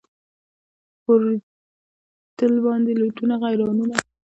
[1.07, 3.95] اورېدل باندي لوټونه غیرانونه